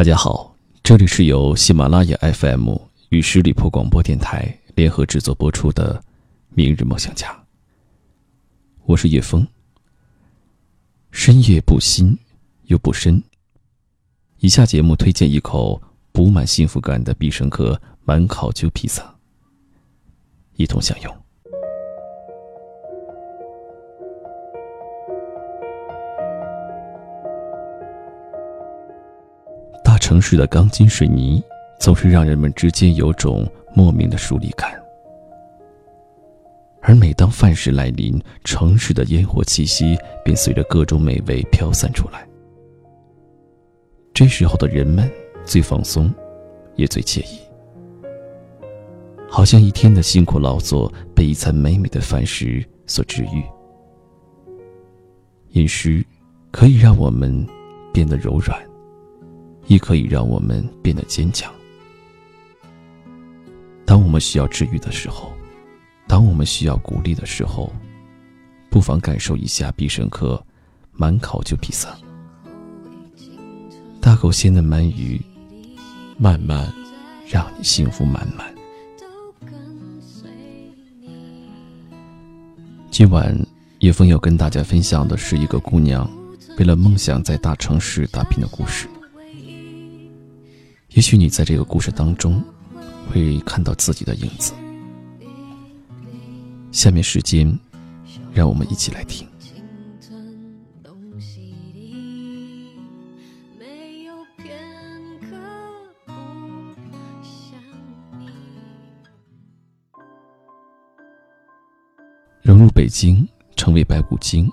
[0.00, 2.74] 大家好，这里是由喜马拉雅 FM
[3.10, 5.94] 与十里铺广播电台联合制作播出的
[6.54, 7.30] 《明日梦想家》。
[8.86, 9.46] 我是叶枫。
[11.10, 12.18] 深夜不心
[12.64, 13.22] 又不深。
[14.38, 15.78] 以下节目推荐一口
[16.12, 19.04] 补满幸福感的必胜客满烤鸠披萨，
[20.56, 21.19] 一同享用。
[30.10, 31.40] 城市的钢筋水泥
[31.78, 34.74] 总是让人们之间有种莫名的疏离感，
[36.82, 42.26] 而每当饭时来临，城市的烟火气息便随着各种美味飘散出来。
[44.12, 45.08] 这时候的人们
[45.44, 46.12] 最放松，
[46.74, 47.38] 也最惬意，
[49.28, 53.44] 好像一天的辛苦劳作被一餐美美的饭食所治愈。
[55.50, 56.04] 饮食
[56.50, 57.46] 可以让我们
[57.92, 58.60] 变得柔软。
[59.66, 61.52] 亦可以让我们变得坚强。
[63.84, 65.32] 当我们需要治愈的时候，
[66.06, 67.72] 当我们需要鼓励的时候，
[68.68, 70.40] 不妨感受一下必胜客
[70.92, 71.96] 满烤就披萨。
[74.00, 75.20] 大口鲜的鳗鱼，
[76.16, 76.72] 慢慢
[77.28, 78.54] 让你幸福满满。
[82.90, 83.36] 今晚
[83.78, 86.10] 叶枫要跟大家分享的是一个姑娘
[86.58, 88.88] 为了梦想在大城市打拼的故事。
[90.90, 92.42] 也许你在这个故事当中，
[93.08, 94.52] 会看到自己的影子。
[96.72, 97.58] 下面时间，
[98.32, 99.26] 让我们一起来听。
[112.42, 114.50] 融入北京，成为白骨精，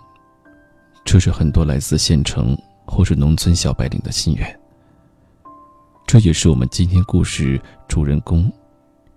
[1.03, 4.59] 这是很多来自县城或是农村小白领的心愿。
[6.07, 8.49] 这也是我们今天故事主人公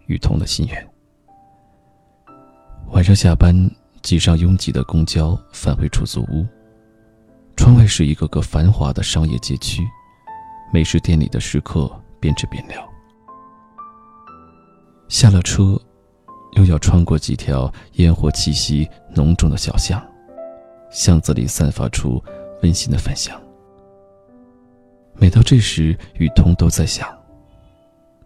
[0.06, 0.90] 雨桐的心愿。
[2.88, 3.54] 晚上下班，
[4.02, 6.44] 挤上拥挤的公交，返回出租屋。
[7.56, 9.86] 窗外是一个个繁华的商业街区，
[10.72, 12.84] 美食店里的食客边吃边聊。
[15.06, 15.80] 下了车，
[16.56, 20.04] 又要穿过几条烟火气息浓重的小巷，
[20.90, 22.20] 巷子里散发出
[22.64, 23.40] 温馨的饭香。
[25.20, 27.06] 每到这时，雨桐都在想：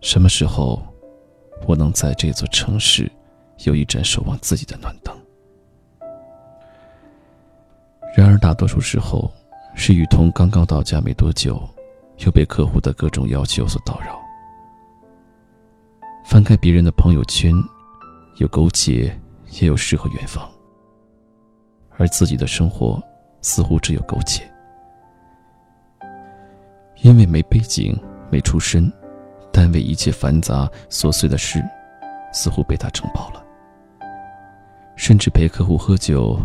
[0.00, 0.81] 什么时候，
[1.66, 3.10] 我能在这座城市
[3.65, 5.12] 有一盏守望自己的暖灯？
[8.16, 9.28] 然而，大多数时候，
[9.75, 11.60] 是雨桐刚刚到家没多久，
[12.19, 14.16] 又被客户的各种要求所打扰。
[16.25, 17.53] 翻开别人的朋友圈，
[18.37, 19.21] 有苟且，
[19.60, 20.49] 也有诗和远方，
[21.99, 23.03] 而自己的生活
[23.43, 24.49] 似乎只有苟且。
[27.03, 27.99] 因为没背景、
[28.31, 28.93] 没出身，
[29.53, 31.62] 单位一切繁杂琐碎的事，
[32.32, 33.44] 似乎被他承包了。
[34.97, 36.38] 甚至陪客户喝酒，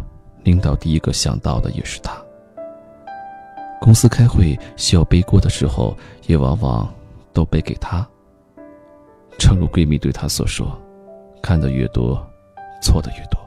[0.44, 2.14] 领导第一个想到的也是他。
[3.80, 5.96] 公司开会需要背锅的时候，
[6.28, 6.94] 也往往
[7.32, 8.06] 都背给他。
[9.38, 10.78] 正如闺蜜对他所说
[11.42, 12.22] ：“看得越多，
[12.82, 13.40] 错的越多。”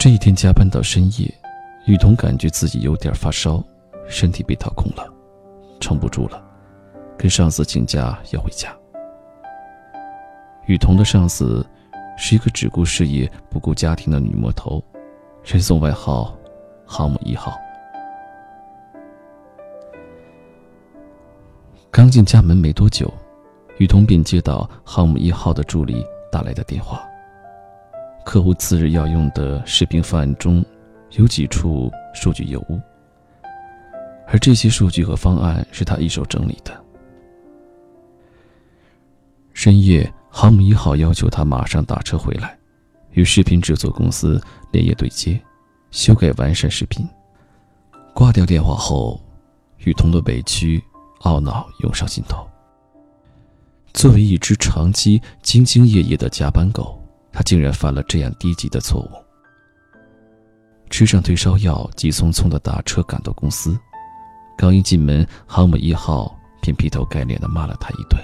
[0.00, 1.30] 这一天加班到深夜。
[1.86, 3.62] 雨桐感觉自己有点发烧，
[4.08, 5.08] 身体被掏空了，
[5.78, 6.42] 撑不住了，
[7.16, 8.76] 跟上司请假要回家。
[10.66, 11.64] 雨桐的上司
[12.18, 14.82] 是一个只顾事业不顾家庭的女魔头，
[15.44, 16.36] 人送外号
[16.84, 17.56] “航母一号”。
[21.88, 23.08] 刚进家门没多久，
[23.78, 27.06] 雨桐便接到“航母一号”的助理打来的电话，
[28.24, 30.64] 客户次日要用的视频方案中。
[31.16, 32.80] 有几处数据有误，
[34.26, 36.84] 而这些数据和方案是他一手整理的。
[39.54, 42.56] 深夜，航母一号要求他马上打车回来，
[43.12, 44.40] 与视频制作公司
[44.70, 45.40] 连夜对接，
[45.90, 47.08] 修改完善视频。
[48.12, 49.18] 挂掉电话后，
[49.78, 50.82] 雨桐的委屈、
[51.22, 52.46] 懊恼涌上心头。
[53.94, 57.02] 作为一只长期兢兢业业的加班狗，
[57.32, 59.25] 他竟然犯了这样低级的错误。
[60.96, 63.78] 吃上退烧药，急匆匆的打车赶到公司。
[64.56, 68.18] 刚一进门，航母一号便劈头盖脸的骂了他一顿。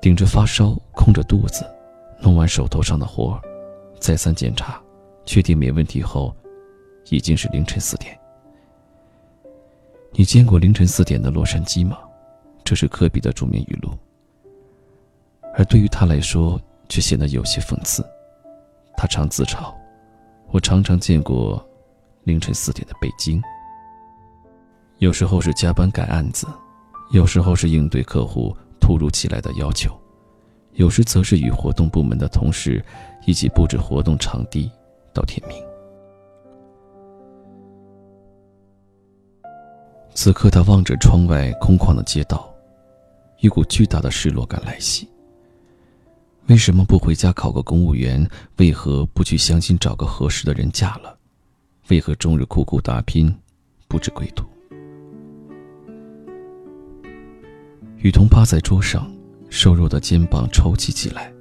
[0.00, 1.68] 顶着发烧，空着肚子，
[2.22, 3.36] 弄完手头上的活
[3.98, 4.80] 再三检查，
[5.24, 6.32] 确定没问题后，
[7.10, 8.16] 已经是凌晨四点。
[10.12, 11.98] 你见过凌晨四点的洛杉矶吗？
[12.62, 13.90] 这是科比的著名语录。
[15.56, 18.08] 而对于他来说，却显得有些讽刺。
[18.96, 19.72] 他常自嘲，
[20.50, 21.64] 我常常见过
[22.24, 23.42] 凌晨四点的北京。
[24.98, 26.46] 有时候是加班改案子，
[27.10, 29.94] 有时候是应对客户突如其来的要求，
[30.72, 32.82] 有时则是与活动部门的同事
[33.26, 34.70] 一起布置活动场地
[35.12, 35.62] 到天明。
[40.14, 42.48] 此刻，他望着窗外空旷的街道，
[43.40, 45.06] 一股巨大的失落感来袭。
[46.48, 48.24] 为什么不回家考个公务员？
[48.58, 51.18] 为何不去相亲找个合适的人嫁了？
[51.88, 53.34] 为何终日苦苦打拼，
[53.88, 54.46] 不知归途？
[57.96, 59.10] 雨桐趴在桌上，
[59.50, 61.32] 瘦弱的肩膀抽泣起来。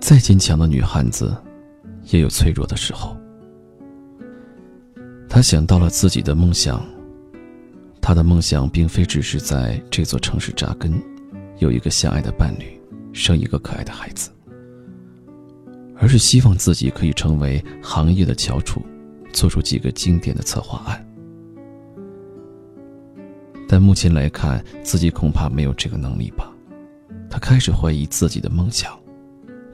[0.00, 1.36] 再坚强的女汉子，
[2.10, 3.16] 也有脆弱的时候。
[5.28, 6.80] 他想到了自己的梦想。
[8.00, 11.02] 他的梦想并非只是在这座城市扎根，
[11.58, 12.73] 有一个相爱的伴侣。
[13.14, 14.30] 生一个可爱的孩子，
[15.96, 18.82] 而是希望自己可以成为行业的翘楚，
[19.32, 21.06] 做出几个经典的策划案。
[23.68, 26.52] 但目前来看，自己恐怕没有这个能力吧。
[27.30, 28.92] 他开始怀疑自己的梦想。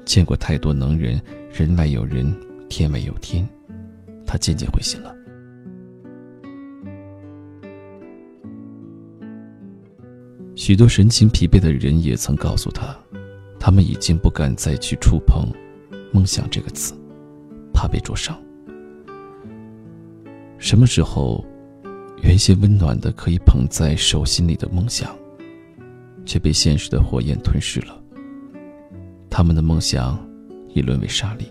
[0.05, 1.21] 见过太多能人，
[1.53, 2.35] 人外有人，
[2.69, 3.47] 天外有天，
[4.27, 5.15] 他渐渐灰心了。
[10.57, 12.97] 许多神情疲惫的人也曾告诉他。
[13.61, 15.47] 他们已经不敢再去触碰
[16.13, 16.95] “梦想”这个词，
[17.75, 18.37] 怕被灼伤。
[20.57, 21.45] 什么时候，
[22.23, 25.15] 原先温暖的可以捧在手心里的梦想，
[26.25, 28.03] 却被现实的火焰吞噬了？
[29.29, 30.19] 他们的梦想
[30.75, 31.45] 已沦为沙砾。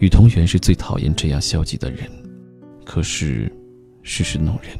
[0.00, 2.08] 雨桐原是最讨厌这样消极的人，
[2.84, 3.50] 可是，
[4.02, 4.70] 世事弄人。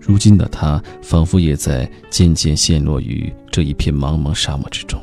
[0.00, 5.00] 如今的他，仿佛也在渐渐陷落于这一片茫茫沙漠之中。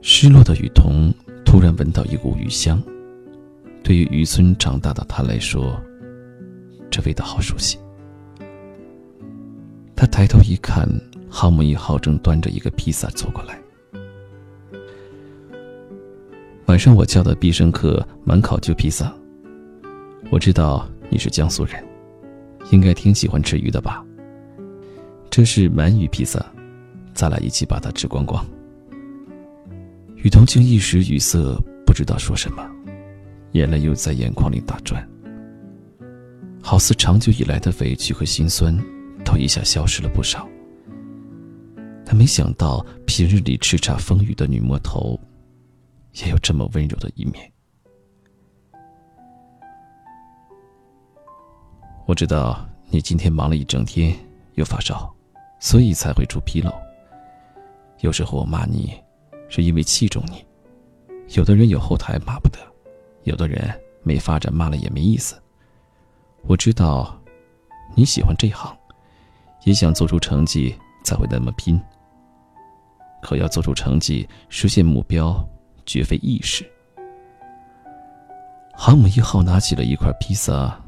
[0.00, 1.12] 失落的雨桐
[1.44, 2.80] 突然闻到一股雨香，
[3.82, 5.76] 对于渔村长大的他来说，
[6.88, 7.80] 这味道好熟悉。
[9.96, 10.88] 他抬头一看，
[11.28, 13.60] 航母一号正端着一个披萨走过来。
[16.66, 19.12] 晚上我叫的必胜客满烤就披萨。
[20.30, 21.84] 我知道你是江苏人，
[22.70, 24.04] 应该挺喜欢吃鱼的吧？
[25.30, 26.44] 这是鳗鱼披萨，
[27.12, 28.44] 咱俩一起把它吃光光。
[30.16, 32.64] 雨桐竟一时语塞，不知道说什么，
[33.52, 35.06] 眼泪又在眼眶里打转，
[36.62, 38.74] 好似长久以来的委屈和心酸，
[39.24, 40.48] 都一下消失了不少。
[42.06, 45.18] 他没想到平日里叱咤风雨的女魔头，
[46.22, 47.50] 也有这么温柔的一面。
[52.06, 54.14] 我知道你今天忙了一整天，
[54.54, 55.10] 又发烧，
[55.58, 56.70] 所以才会出纰漏。
[58.00, 58.92] 有时候我骂你，
[59.48, 60.44] 是因为器重你。
[61.34, 62.58] 有的人有后台骂不得，
[63.22, 63.72] 有的人
[64.02, 65.40] 没发展骂了也没意思。
[66.42, 67.18] 我知道
[67.94, 68.76] 你喜欢这行，
[69.64, 71.80] 也想做出成绩才会那么拼。
[73.22, 75.42] 可要做出成绩，实现目标，
[75.86, 76.70] 绝非易事。
[78.74, 80.78] 航母一号拿起了一块披萨。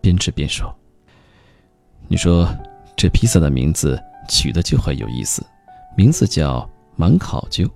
[0.00, 0.74] 边吃边说
[2.08, 2.48] ：“你说
[2.96, 5.44] 这披萨的名字取的就很有意思，
[5.96, 7.68] 名字叫‘满考究’，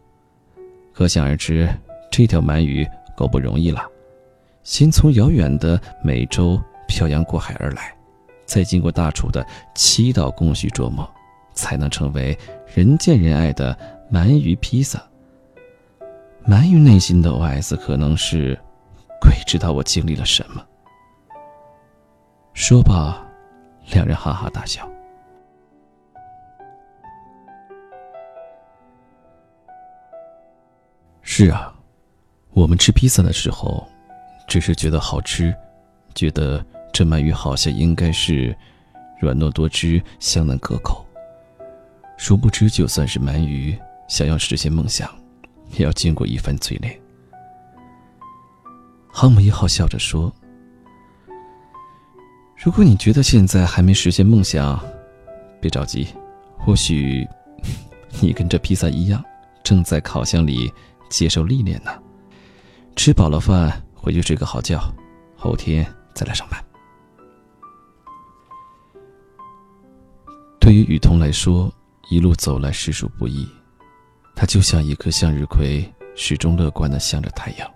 [0.93, 1.69] 可想而知，
[2.11, 3.82] 这条鳗鱼够不容易了。
[4.63, 7.94] 先从遥远的美洲漂洋过海而来，
[8.46, 11.08] 再经过大厨的七道工序琢磨，
[11.53, 12.37] 才能成为
[12.75, 13.77] 人见人爱的
[14.10, 15.03] 鳗鱼披萨。
[16.46, 18.58] 鳗鱼内心的 OS 可能是：
[19.20, 20.65] 鬼知道我经历了什么。”
[22.55, 23.20] 说罢，
[23.93, 24.89] 两人哈哈大笑。
[31.20, 31.75] 是啊，
[32.53, 33.87] 我们吃披萨的时候，
[34.46, 35.53] 只是觉得好吃，
[36.15, 38.56] 觉得这鳗鱼好像应该是
[39.19, 41.05] 软糯多汁、香嫩可口。
[42.17, 45.11] 殊不知，就算是鳗鱼，想要实现梦想，
[45.73, 46.99] 也要经过一番淬炼。
[49.13, 50.32] 航母一号笑着说。
[52.56, 54.81] 如果你觉得现在还没实现梦想，
[55.61, 56.08] 别着急，
[56.56, 57.27] 或许
[58.20, 59.23] 你跟这披萨一样，
[59.63, 60.73] 正在烤箱里
[61.11, 61.91] 接受历练呢。
[62.96, 64.81] 吃饱了饭，回去睡个好觉，
[65.37, 65.84] 后天
[66.15, 66.65] 再来上班。
[70.58, 71.70] 对于雨桐来说，
[72.08, 73.46] 一路走来实属不易，
[74.34, 77.70] 他就像一颗向日葵，始终乐观的向着太阳。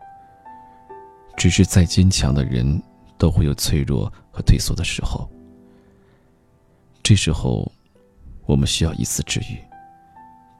[1.36, 2.82] 只是再坚强的人。
[3.18, 5.28] 都会有脆弱和退缩的时候。
[7.02, 7.70] 这时候，
[8.46, 9.58] 我们需要一次治愈，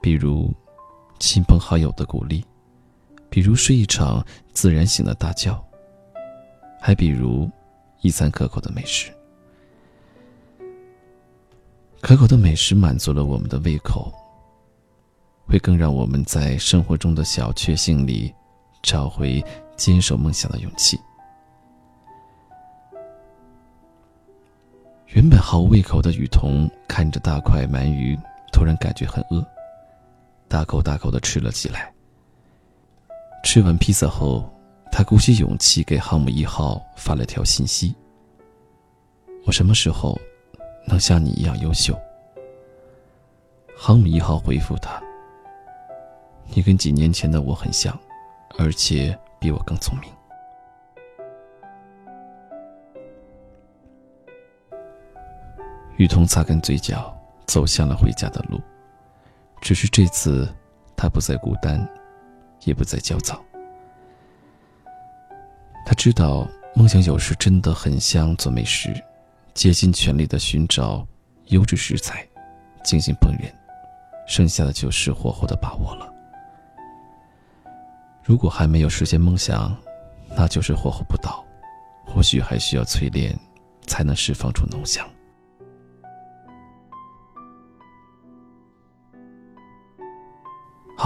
[0.01, 0.53] 比如
[1.19, 2.43] 亲朋好友的鼓励，
[3.29, 5.57] 比如睡一场自然醒的大觉，
[6.81, 7.49] 还比如
[8.01, 9.11] 一餐可口的美食。
[12.01, 14.11] 可口的美食满足了我们的胃口，
[15.45, 18.33] 会更让我们在生活中的小确幸里
[18.81, 19.43] 找回
[19.75, 20.99] 坚守梦想的勇气。
[25.19, 28.17] 原本毫无胃口的雨桐看着大块鳗鱼，
[28.53, 29.45] 突然感觉很饿，
[30.47, 31.93] 大口大口的吃了起来。
[33.43, 34.49] 吃完披萨后，
[34.89, 37.93] 他鼓起勇气给航母一号发了条信息
[39.45, 40.17] ：“我什么时候
[40.87, 41.93] 能像你一样优秀？”
[43.77, 45.03] 航母一号回复他
[46.47, 47.93] ：“你跟几年前的我很像，
[48.57, 50.09] 而且比我更聪明。”
[55.99, 57.13] 雨桐擦干嘴角，
[57.45, 58.57] 走向了回家的路。
[59.59, 60.47] 只是这次，
[60.95, 61.85] 他不再孤单，
[62.63, 63.43] 也不再焦躁。
[65.85, 68.93] 他知道，梦想有时真的很像做美食，
[69.53, 71.05] 竭尽全力的寻找
[71.47, 72.25] 优质食材，
[72.81, 73.51] 精心烹饪，
[74.25, 76.09] 剩下的就是火候的把握了。
[78.23, 79.75] 如果还没有实现梦想，
[80.29, 81.43] 那就是火候不到，
[82.05, 83.37] 或许还需要淬炼，
[83.85, 85.05] 才能释放出浓香。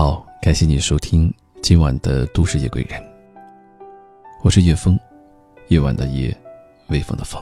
[0.06, 3.02] 好，感谢你收听今晚的都市夜归人。
[4.42, 5.00] 我是叶枫，
[5.70, 6.38] 夜晚的夜，
[6.90, 7.42] 微风的风。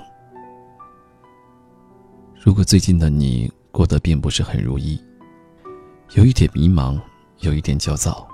[2.40, 5.04] 如果最近的你过得并不是很如意，
[6.14, 7.02] 有一点迷茫，
[7.40, 8.28] 有一点焦躁，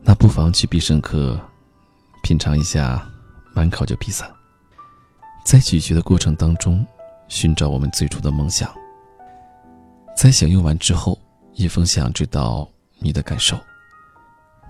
[0.00, 1.38] 那不妨去必胜客
[2.22, 3.06] 品尝一下
[3.52, 4.26] 满烤酒披萨，
[5.44, 6.82] 在咀嚼的过程当中
[7.28, 8.74] 寻找我们最初的梦想，
[10.16, 11.18] 在享用完之后。
[11.58, 12.68] 叶枫想知道
[13.00, 13.58] 你的感受，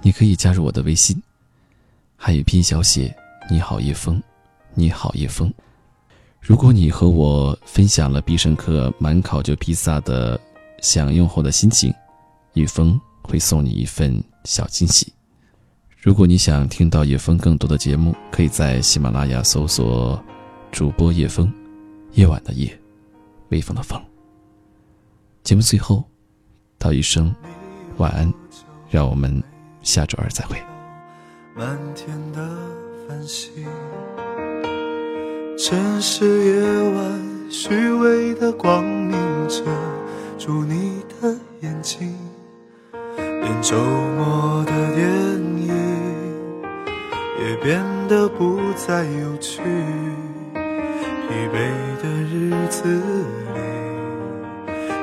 [0.00, 1.22] 你可以加入我的微信，
[2.16, 3.14] 汉语拼音小写
[3.50, 4.20] “你好叶枫”，
[4.72, 5.52] 你好叶枫。
[6.40, 10.40] 如果你和我分享了必胜客满烤就披萨的
[10.80, 11.92] 享用后的心情，
[12.54, 15.12] 叶峰会送你一份小惊喜。
[16.00, 20.18] 如果你想听到叶枫更多的节目，可以在喜马拉雅搜索
[20.72, 21.52] 主播叶枫，
[22.12, 22.80] 夜晚的夜，
[23.50, 24.02] 微风的风。
[25.44, 26.02] 节目最后。
[26.78, 27.34] 道一声
[27.96, 28.32] 晚安，
[28.88, 29.42] 让我们
[29.82, 30.56] 下周二再会。
[31.56, 32.38] 漫天的
[33.08, 33.66] 繁星，
[35.58, 39.18] 城市夜晚虚伪的光明
[39.48, 39.64] 遮
[40.38, 42.16] 住你的眼睛，
[42.92, 43.76] 连周
[44.16, 45.74] 末的电影
[47.40, 49.60] 也变得不再有趣，
[50.54, 51.56] 疲惫
[52.00, 53.02] 的日子
[53.54, 53.58] 里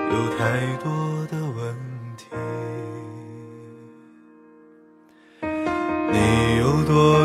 [0.09, 0.93] 有太多。
[1.25, 1.44] 的